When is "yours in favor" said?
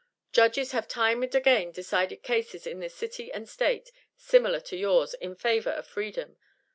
4.75-5.69